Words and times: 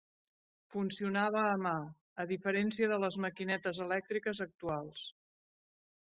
Funcionava 0.75 1.41
a 1.49 1.57
mà, 1.65 1.73
a 2.23 2.25
diferència 2.31 2.89
de 2.93 2.97
les 3.03 3.19
maquinetes 3.25 3.83
elèctriques 3.85 4.41
actuals. 4.47 5.05